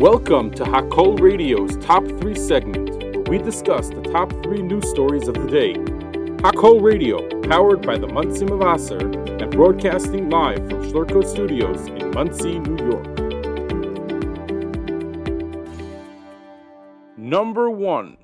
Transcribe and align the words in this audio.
Welcome 0.00 0.50
to 0.52 0.64
Hakol 0.64 1.20
Radio's 1.20 1.76
Top 1.84 2.02
3 2.02 2.34
segment, 2.34 2.88
where 3.14 3.22
we 3.24 3.36
discuss 3.36 3.90
the 3.90 4.00
top 4.00 4.32
3 4.42 4.62
news 4.62 4.88
stories 4.88 5.28
of 5.28 5.34
the 5.34 5.46
day. 5.46 5.74
Hakol 6.42 6.80
Radio, 6.80 7.28
powered 7.42 7.86
by 7.86 7.98
the 7.98 8.06
Monsey 8.06 8.46
Mavasser 8.46 8.98
and 9.42 9.52
broadcasting 9.52 10.30
live 10.30 10.56
from 10.70 10.90
Schlurko 10.90 11.22
Studios 11.22 11.86
in 11.86 12.12
Monsey, 12.12 12.58
New 12.60 12.82
York. 12.90 13.06
Number 17.18 17.68
1 17.68 18.16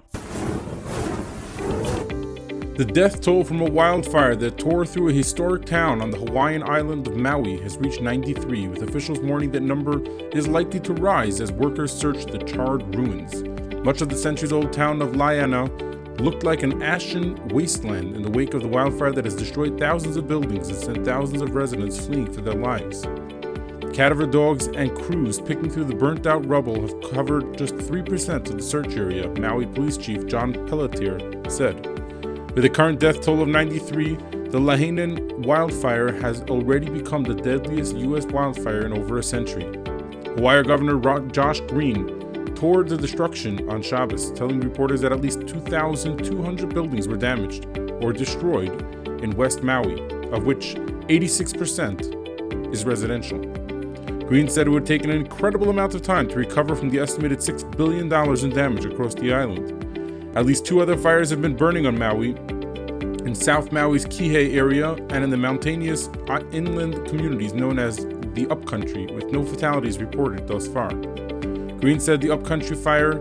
the 2.77 2.84
death 2.84 3.22
toll 3.22 3.43
from 3.43 3.62
a 3.62 3.70
wildfire 3.70 4.36
that 4.36 4.58
tore 4.58 4.84
through 4.84 5.08
a 5.08 5.12
historic 5.12 5.64
town 5.64 6.02
on 6.02 6.11
the 6.11 6.18
Hawaiian 6.18 6.62
island 6.62 7.06
of 7.06 7.16
Maui 7.16 7.58
has 7.62 7.79
reached 7.79 8.02
93, 8.02 8.68
with 8.68 8.82
officials 8.82 9.18
warning 9.20 9.50
that 9.52 9.62
number 9.62 10.02
is 10.36 10.46
likely 10.46 10.80
to 10.80 10.93
rise 10.93 11.40
as 11.40 11.50
workers 11.50 11.90
search 11.90 12.26
the 12.26 12.36
charred 12.36 12.94
ruins. 12.94 13.43
Much 13.82 14.02
of 14.02 14.11
the 14.11 14.16
centuries 14.16 14.52
old 14.52 14.75
town 14.75 15.00
of 15.00 15.16
Lahaina 15.16 15.64
looked 16.21 16.43
like 16.44 16.62
an 16.62 16.82
ashen 16.82 17.49
wasteland 17.49 18.14
in 18.14 18.21
the 18.21 18.30
wake 18.30 18.52
of 18.52 18.61
the 18.61 18.68
wildfire 18.68 19.13
that 19.13 19.24
has 19.24 19.35
destroyed 19.35 19.79
thousands 19.79 20.18
of 20.18 20.29
buildings 20.29 20.68
and 20.68 20.77
sent 20.77 21.07
thousands 21.07 21.40
of 21.40 21.54
residents 21.54 22.04
fleeing 22.04 22.30
for 22.30 22.43
their 22.43 22.57
lives. 22.57 23.07
Cadaver 23.94 24.27
dogs 24.27 24.66
and 24.66 24.94
crews 24.94 25.40
picking 25.40 25.71
through 25.71 25.85
the 25.85 25.94
burnt 25.94 26.27
out 26.27 26.44
rubble 26.44 26.79
have 26.82 27.11
covered 27.11 27.57
just 27.57 27.74
3% 27.77 28.50
of 28.50 28.57
the 28.58 28.63
search 28.63 28.96
area, 28.96 29.29
Maui 29.40 29.64
Police 29.64 29.96
Chief 29.96 30.27
John 30.27 30.52
Pelletier 30.68 31.18
said. 31.49 32.05
With 32.56 32.64
a 32.64 32.70
current 32.70 33.00
death 33.00 33.20
toll 33.20 33.42
of 33.42 33.48
93, 33.48 34.14
the 34.48 34.58
Lahaina 34.58 35.22
wildfire 35.41 36.10
has 36.22 36.41
already 36.44 36.88
become 36.88 37.22
the 37.22 37.34
deadliest 37.34 37.94
U.S. 37.96 38.24
wildfire 38.24 38.86
in 38.86 38.94
over 38.94 39.19
a 39.19 39.22
century. 39.22 39.64
Hawaii 40.24 40.62
Governor 40.62 41.20
Josh 41.32 41.60
Green 41.69 42.06
toured 42.55 42.88
the 42.88 42.96
destruction 42.96 43.69
on 43.69 43.82
Shabbos, 43.82 44.30
telling 44.30 44.60
reporters 44.60 45.02
that 45.02 45.12
at 45.12 45.20
least 45.20 45.46
2,200 45.46 46.72
buildings 46.72 47.06
were 47.06 47.18
damaged 47.18 47.66
or 48.00 48.14
destroyed 48.14 48.72
in 49.22 49.36
West 49.36 49.62
Maui, 49.62 50.00
of 50.30 50.46
which 50.46 50.76
86% 51.08 52.72
is 52.72 52.86
residential. 52.86 53.38
Green 54.28 54.48
said 54.48 54.66
it 54.66 54.70
would 54.70 54.86
take 54.86 55.04
an 55.04 55.10
incredible 55.10 55.68
amount 55.68 55.94
of 55.94 56.00
time 56.00 56.26
to 56.28 56.36
recover 56.36 56.74
from 56.74 56.88
the 56.88 57.00
estimated 57.00 57.41
$6 57.41 57.76
billion 57.76 58.10
in 58.10 58.50
damage 58.50 58.86
across 58.86 59.14
the 59.14 59.34
island. 59.34 59.75
At 60.36 60.44
least 60.44 60.66
two 60.66 60.82
other 60.82 60.98
fires 60.98 61.30
have 61.30 61.40
been 61.40 61.56
burning 61.56 61.86
on 61.86 61.98
Maui, 61.98 62.36
in 63.26 63.34
South 63.34 63.72
Maui's 63.72 64.04
Kihei 64.04 64.54
area, 64.54 64.92
and 65.08 65.24
in 65.24 65.30
the 65.30 65.36
mountainous 65.38 66.10
uh, 66.28 66.42
inland 66.52 67.08
communities 67.08 67.54
known 67.54 67.78
as 67.78 67.96
the 68.34 68.46
Upcountry, 68.50 69.06
with 69.06 69.32
no 69.32 69.42
fatalities 69.42 69.96
reported 69.96 70.46
thus 70.46 70.68
far. 70.68 70.90
Green 71.80 71.98
said 71.98 72.20
the 72.20 72.30
Upcountry 72.30 72.76
fire 72.76 73.14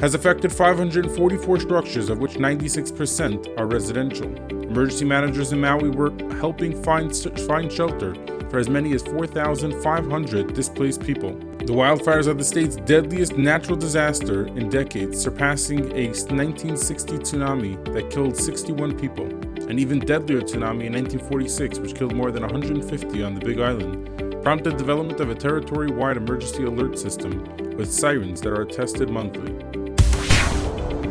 has 0.00 0.14
affected 0.14 0.50
544 0.50 1.60
structures, 1.60 2.08
of 2.08 2.18
which 2.18 2.32
96% 2.36 3.58
are 3.58 3.66
residential. 3.66 4.34
Emergency 4.48 5.04
managers 5.04 5.52
in 5.52 5.60
Maui 5.60 5.90
were 5.90 6.12
helping 6.38 6.82
find, 6.82 7.14
find 7.46 7.70
shelter 7.70 8.14
for 8.48 8.58
as 8.58 8.70
many 8.70 8.94
as 8.94 9.02
4,500 9.02 10.54
displaced 10.54 11.02
people. 11.02 11.38
The 11.64 11.72
wildfires 11.72 12.26
are 12.26 12.34
the 12.34 12.42
state's 12.42 12.74
deadliest 12.74 13.36
natural 13.36 13.76
disaster 13.76 14.48
in 14.48 14.68
decades, 14.68 15.20
surpassing 15.20 15.92
a 15.92 16.08
1960 16.08 17.18
tsunami 17.18 17.94
that 17.94 18.10
killed 18.10 18.36
61 18.36 18.98
people, 18.98 19.26
an 19.70 19.78
even 19.78 20.00
deadlier 20.00 20.40
tsunami 20.40 20.86
in 20.86 20.94
1946, 20.94 21.78
which 21.78 21.94
killed 21.94 22.16
more 22.16 22.32
than 22.32 22.42
150 22.42 23.22
on 23.22 23.36
the 23.36 23.40
Big 23.40 23.60
Island, 23.60 24.42
prompted 24.42 24.76
development 24.76 25.20
of 25.20 25.30
a 25.30 25.36
territory-wide 25.36 26.16
emergency 26.16 26.64
alert 26.64 26.98
system 26.98 27.44
with 27.76 27.92
sirens 27.92 28.40
that 28.40 28.52
are 28.52 28.64
tested 28.64 29.08
monthly. 29.08 29.52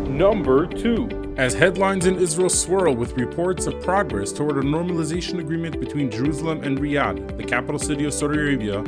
Number 0.09 0.67
2 0.67 1.35
as 1.37 1.53
headlines 1.53 2.07
in 2.07 2.17
Israel 2.17 2.49
swirl 2.49 2.93
with 2.93 3.13
reports 3.13 3.67
of 3.67 3.81
progress 3.81 4.33
toward 4.33 4.57
a 4.57 4.61
normalization 4.61 5.39
agreement 5.39 5.79
between 5.79 6.11
Jerusalem 6.11 6.61
and 6.65 6.77
Riyadh, 6.77 7.37
the 7.37 7.43
capital 7.45 7.79
city 7.79 8.03
of 8.03 8.13
Saudi 8.13 8.37
Arabia, 8.37 8.83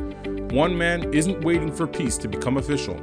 one 0.53 0.77
man 0.77 1.11
isn't 1.15 1.43
waiting 1.43 1.71
for 1.71 1.87
peace 1.87 2.15
to 2.15 2.27
become 2.27 2.57
official. 2.57 2.93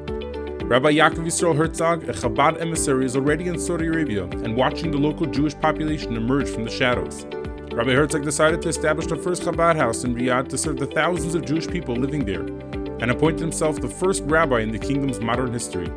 Rabbi 0.71 0.93
Yaakov 0.93 1.27
Yisrael 1.27 1.57
Herzog, 1.57 2.09
a 2.09 2.13
Chabad 2.13 2.61
emissary, 2.61 3.05
is 3.05 3.17
already 3.17 3.49
in 3.49 3.59
Saudi 3.59 3.87
Arabia 3.89 4.23
and 4.23 4.55
watching 4.55 4.93
the 4.93 4.99
local 4.99 5.27
Jewish 5.27 5.59
population 5.59 6.17
emerge 6.17 6.49
from 6.49 6.63
the 6.63 6.71
shadows. 6.71 7.25
Rabbi 7.73 7.91
Herzog 7.91 8.23
decided 8.23 8.63
to 8.63 8.69
establish 8.69 9.09
the 9.09 9.17
first 9.17 9.43
Chabad 9.43 9.75
house 9.75 10.05
in 10.05 10.15
Riyadh 10.15 10.47
to 10.51 10.57
serve 10.57 10.77
the 10.77 10.87
thousands 10.87 11.35
of 11.35 11.45
Jewish 11.45 11.67
people 11.67 11.97
living 11.97 12.25
there, 12.25 12.43
and 12.43 13.11
appointed 13.11 13.41
himself 13.41 13.81
the 13.81 13.89
first 13.89 14.23
rabbi 14.27 14.61
in 14.61 14.71
the 14.71 14.79
kingdom's 14.79 15.19
modern 15.19 15.53
history. 15.53 15.89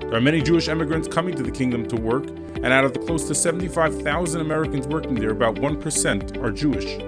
There 0.00 0.16
are 0.16 0.20
many 0.20 0.42
Jewish 0.42 0.68
immigrants 0.68 1.08
coming 1.08 1.34
to 1.34 1.42
the 1.42 1.50
kingdom 1.50 1.88
to 1.88 1.96
work, 1.96 2.26
and 2.26 2.66
out 2.66 2.84
of 2.84 2.92
the 2.92 2.98
close 2.98 3.26
to 3.28 3.34
75,000 3.34 4.38
Americans 4.38 4.86
working 4.86 5.14
there, 5.14 5.30
about 5.30 5.54
1% 5.54 6.42
are 6.42 6.52
Jewish. 6.52 6.98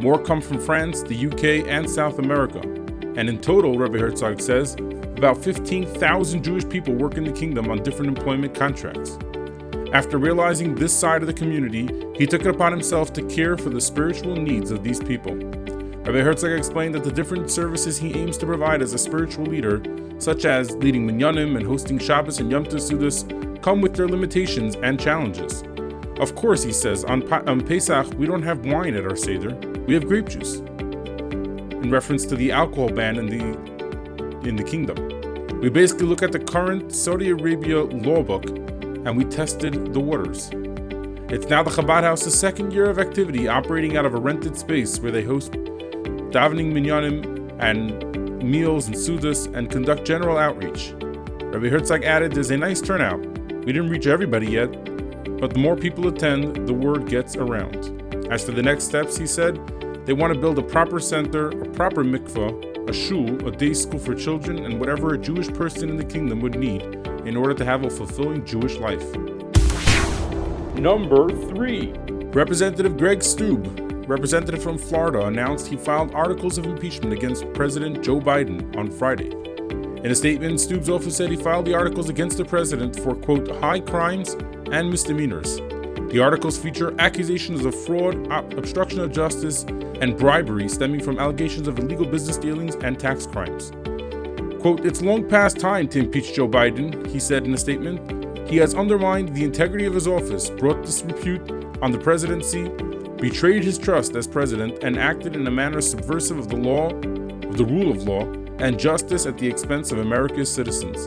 More 0.00 0.22
come 0.22 0.40
from 0.40 0.60
France, 0.60 1.02
the 1.02 1.26
UK, 1.26 1.68
and 1.68 1.90
South 1.90 2.20
America. 2.20 2.79
And 3.16 3.28
in 3.28 3.40
total, 3.40 3.78
Rabbi 3.78 3.98
Herzog 3.98 4.40
says, 4.40 4.74
about 5.16 5.42
15,000 5.42 6.42
Jewish 6.42 6.68
people 6.68 6.94
work 6.94 7.16
in 7.16 7.24
the 7.24 7.32
kingdom 7.32 7.70
on 7.70 7.82
different 7.82 8.16
employment 8.16 8.54
contracts. 8.54 9.18
After 9.92 10.18
realizing 10.18 10.74
this 10.74 10.96
side 10.96 11.20
of 11.20 11.26
the 11.26 11.34
community, 11.34 11.88
he 12.16 12.26
took 12.26 12.42
it 12.42 12.46
upon 12.46 12.72
himself 12.72 13.12
to 13.14 13.22
care 13.22 13.56
for 13.56 13.70
the 13.70 13.80
spiritual 13.80 14.36
needs 14.36 14.70
of 14.70 14.84
these 14.84 15.00
people. 15.00 15.34
Rabbi 15.34 16.20
Herzog 16.20 16.52
explained 16.52 16.94
that 16.94 17.04
the 17.04 17.12
different 17.12 17.50
services 17.50 17.98
he 17.98 18.14
aims 18.14 18.38
to 18.38 18.46
provide 18.46 18.82
as 18.82 18.94
a 18.94 18.98
spiritual 18.98 19.44
leader, 19.44 19.82
such 20.18 20.44
as 20.44 20.74
leading 20.76 21.06
minyanim 21.06 21.56
and 21.56 21.66
hosting 21.66 21.98
Shabbos 21.98 22.38
and 22.38 22.50
Yom 22.50 22.64
Tov 22.64 23.60
come 23.62 23.80
with 23.80 23.94
their 23.94 24.08
limitations 24.08 24.76
and 24.76 24.98
challenges. 24.98 25.62
Of 26.20 26.34
course, 26.34 26.62
he 26.62 26.72
says, 26.72 27.04
on, 27.04 27.22
pa- 27.22 27.42
on 27.46 27.60
Pesach, 27.60 28.14
we 28.14 28.26
don't 28.26 28.42
have 28.42 28.64
wine 28.64 28.94
at 28.94 29.04
our 29.04 29.16
Seder, 29.16 29.54
we 29.86 29.94
have 29.94 30.06
grape 30.06 30.28
juice. 30.28 30.62
In 31.82 31.90
reference 31.90 32.26
to 32.26 32.36
the 32.36 32.52
alcohol 32.52 32.90
ban 32.90 33.16
in 33.16 33.26
the, 33.26 34.48
in 34.48 34.56
the 34.56 34.64
kingdom. 34.64 35.60
We 35.60 35.68
basically 35.68 36.06
look 36.06 36.22
at 36.22 36.32
the 36.32 36.38
current 36.38 36.94
Saudi 36.94 37.30
Arabia 37.30 37.82
law 37.84 38.22
book 38.22 38.46
and 38.46 39.16
we 39.16 39.24
tested 39.24 39.92
the 39.92 40.00
waters. 40.00 40.50
It's 41.32 41.46
now 41.46 41.62
the 41.62 41.70
Chabad 41.70 42.02
House's 42.02 42.38
second 42.38 42.72
year 42.72 42.90
of 42.90 42.98
activity 42.98 43.48
operating 43.48 43.96
out 43.96 44.04
of 44.04 44.14
a 44.14 44.20
rented 44.20 44.56
space 44.56 44.98
where 44.98 45.12
they 45.12 45.22
host 45.22 45.52
davening 46.32 46.72
minyanim 46.72 47.56
and 47.60 48.10
meals 48.42 48.86
and 48.86 48.96
sudas, 48.96 49.52
and 49.54 49.70
conduct 49.70 50.04
general 50.04 50.38
outreach. 50.38 50.92
Rabbi 51.52 51.68
Herzog 51.68 52.04
added, 52.04 52.32
There's 52.32 52.50
a 52.50 52.56
nice 52.56 52.80
turnout. 52.80 53.20
We 53.64 53.72
didn't 53.72 53.90
reach 53.90 54.06
everybody 54.06 54.46
yet, 54.46 54.70
but 55.38 55.52
the 55.52 55.58
more 55.58 55.76
people 55.76 56.08
attend, 56.08 56.66
the 56.66 56.74
word 56.74 57.08
gets 57.08 57.36
around. 57.36 58.02
As 58.30 58.44
for 58.44 58.52
the 58.52 58.62
next 58.62 58.84
steps, 58.84 59.16
he 59.16 59.26
said, 59.26 59.58
they 60.10 60.14
want 60.14 60.34
to 60.34 60.40
build 60.40 60.58
a 60.58 60.62
proper 60.62 60.98
center, 60.98 61.50
a 61.50 61.70
proper 61.70 62.02
mikvah, 62.02 62.90
a 62.90 62.92
shul, 62.92 63.46
a 63.46 63.50
day 63.52 63.72
school 63.72 64.00
for 64.00 64.12
children, 64.12 64.64
and 64.64 64.80
whatever 64.80 65.14
a 65.14 65.18
Jewish 65.18 65.46
person 65.46 65.88
in 65.88 65.96
the 65.96 66.04
kingdom 66.04 66.40
would 66.40 66.56
need 66.56 66.82
in 67.26 67.36
order 67.36 67.54
to 67.54 67.64
have 67.64 67.84
a 67.84 67.90
fulfilling 67.90 68.44
Jewish 68.44 68.74
life. 68.78 69.04
Number 70.74 71.28
3 71.28 71.92
Representative 72.32 72.96
Greg 72.96 73.20
Steube 73.20 74.08
representative 74.08 74.60
from 74.60 74.78
Florida 74.78 75.26
announced 75.26 75.68
he 75.68 75.76
filed 75.76 76.12
articles 76.12 76.58
of 76.58 76.66
impeachment 76.66 77.12
against 77.12 77.44
President 77.52 78.02
Joe 78.02 78.18
Biden 78.18 78.76
on 78.76 78.90
Friday. 78.90 79.30
In 80.02 80.10
a 80.10 80.14
statement, 80.16 80.58
Steube's 80.58 80.90
office 80.90 81.16
said 81.16 81.30
he 81.30 81.36
filed 81.36 81.66
the 81.66 81.74
articles 81.74 82.08
against 82.08 82.36
the 82.36 82.44
president 82.44 82.98
for, 82.98 83.14
quote, 83.14 83.48
high 83.60 83.78
crimes 83.78 84.30
and 84.72 84.90
misdemeanors. 84.90 85.60
The 86.10 86.18
articles 86.18 86.58
feature 86.58 86.92
accusations 86.98 87.64
of 87.64 87.72
fraud, 87.84 88.26
obstruction 88.58 88.98
of 88.98 89.12
justice, 89.12 89.62
and 90.00 90.16
bribery 90.16 90.68
stemming 90.68 91.04
from 91.04 91.20
allegations 91.20 91.68
of 91.68 91.78
illegal 91.78 92.04
business 92.04 92.36
dealings 92.36 92.74
and 92.74 92.98
tax 92.98 93.26
crimes. 93.26 93.70
Quote, 94.60 94.84
It's 94.84 95.02
long 95.02 95.28
past 95.28 95.60
time 95.60 95.86
to 95.90 96.00
impeach 96.00 96.34
Joe 96.34 96.48
Biden, 96.48 97.06
he 97.06 97.20
said 97.20 97.44
in 97.44 97.54
a 97.54 97.56
statement. 97.56 98.48
He 98.48 98.56
has 98.56 98.74
undermined 98.74 99.36
the 99.36 99.44
integrity 99.44 99.84
of 99.84 99.94
his 99.94 100.08
office, 100.08 100.50
brought 100.50 100.82
disrepute 100.84 101.48
on 101.80 101.92
the 101.92 101.98
presidency, 101.98 102.68
betrayed 103.18 103.62
his 103.62 103.78
trust 103.78 104.16
as 104.16 104.26
president, 104.26 104.82
and 104.82 104.98
acted 104.98 105.36
in 105.36 105.46
a 105.46 105.50
manner 105.50 105.80
subversive 105.80 106.38
of 106.38 106.48
the 106.48 106.56
law, 106.56 106.88
of 106.88 107.56
the 107.56 107.64
rule 107.64 107.92
of 107.92 108.02
law, 108.02 108.24
and 108.58 108.80
justice 108.80 109.26
at 109.26 109.38
the 109.38 109.46
expense 109.46 109.92
of 109.92 109.98
America's 109.98 110.52
citizens. 110.52 111.06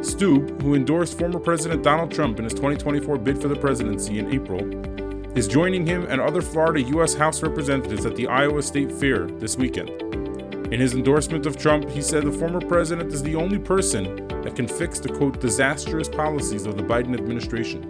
Steube, 0.00 0.60
who 0.62 0.74
endorsed 0.74 1.18
former 1.18 1.38
President 1.38 1.82
Donald 1.82 2.10
Trump 2.10 2.38
in 2.38 2.44
his 2.44 2.54
2024 2.54 3.18
bid 3.18 3.40
for 3.40 3.48
the 3.48 3.56
presidency 3.56 4.18
in 4.18 4.32
April, 4.32 4.60
is 5.36 5.48
joining 5.48 5.86
him 5.86 6.06
and 6.08 6.20
other 6.20 6.40
Florida 6.42 6.80
U.S. 6.82 7.14
House 7.14 7.42
representatives 7.42 8.06
at 8.06 8.16
the 8.16 8.26
Iowa 8.26 8.62
State 8.62 8.92
Fair 8.92 9.26
this 9.26 9.56
weekend. 9.56 9.90
In 10.72 10.80
his 10.80 10.94
endorsement 10.94 11.46
of 11.46 11.56
Trump, 11.56 11.88
he 11.90 12.02
said 12.02 12.24
the 12.24 12.32
former 12.32 12.60
president 12.60 13.12
is 13.12 13.22
the 13.22 13.36
only 13.36 13.58
person 13.58 14.26
that 14.42 14.56
can 14.56 14.66
fix 14.66 14.98
the 14.98 15.08
quote 15.08 15.40
disastrous 15.40 16.08
policies 16.08 16.66
of 16.66 16.76
the 16.76 16.82
Biden 16.82 17.14
administration. 17.14 17.82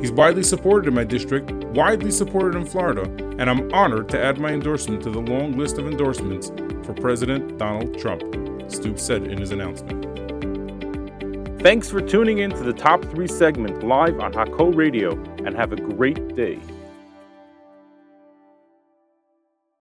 He's 0.00 0.12
widely 0.12 0.42
supported 0.42 0.88
in 0.88 0.94
my 0.94 1.04
district, 1.04 1.50
widely 1.74 2.10
supported 2.10 2.56
in 2.56 2.66
Florida, 2.66 3.02
and 3.38 3.48
I'm 3.48 3.72
honored 3.72 4.08
to 4.10 4.22
add 4.22 4.38
my 4.38 4.50
endorsement 4.50 5.02
to 5.04 5.10
the 5.10 5.20
long 5.20 5.56
list 5.56 5.78
of 5.78 5.86
endorsements 5.86 6.48
for 6.84 6.92
President 6.92 7.56
Donald 7.56 7.98
Trump, 7.98 8.22
Steube 8.68 8.98
said 9.00 9.24
in 9.26 9.38
his 9.38 9.50
announcement. 9.50 10.03
Thanks 11.64 11.88
for 11.88 12.02
tuning 12.02 12.40
in 12.40 12.50
to 12.50 12.62
the 12.62 12.74
Top 12.74 13.02
3 13.06 13.26
segment 13.26 13.82
live 13.82 14.20
on 14.20 14.34
Hakol 14.34 14.76
Radio 14.76 15.12
and 15.46 15.56
have 15.56 15.72
a 15.72 15.76
great 15.76 16.36
day. 16.36 16.60